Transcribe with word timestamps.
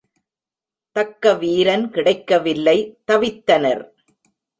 தக்க 0.95 1.33
வீரன் 1.33 1.85
கிடைக்கவில்லை, 1.89 2.75
தவித்தனர். 3.11 3.83